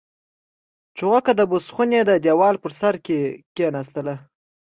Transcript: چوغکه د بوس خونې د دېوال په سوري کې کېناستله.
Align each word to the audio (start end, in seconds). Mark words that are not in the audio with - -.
چوغکه 0.97 1.31
د 1.35 1.41
بوس 1.49 1.65
خونې 1.73 2.01
د 2.05 2.11
دېوال 2.25 2.55
په 2.63 2.69
سوري 2.79 2.99
کې 3.05 3.19
کېناستله. 3.55 4.15